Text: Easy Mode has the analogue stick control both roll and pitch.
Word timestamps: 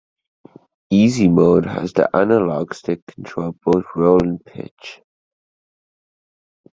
Easy 0.89 1.27
Mode 1.27 1.67
has 1.67 1.93
the 1.93 2.09
analogue 2.15 2.73
stick 2.73 3.05
control 3.05 3.53
both 3.63 3.85
roll 3.95 4.17
and 4.23 4.43
pitch. 4.43 4.99